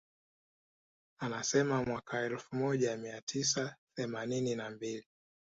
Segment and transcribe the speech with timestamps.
[1.19, 5.05] Anasema mwaka elfu moja mia tisa themanini na mbili